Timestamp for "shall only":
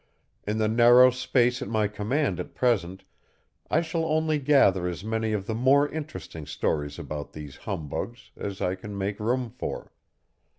3.81-4.39